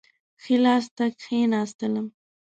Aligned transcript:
ښي 0.41 0.55
لاس 0.63 0.85
ته 0.95 1.05
کښېنستلم. 1.19 2.07